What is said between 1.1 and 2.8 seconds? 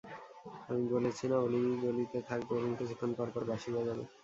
না, অলি-গলিতে থাকবে এবং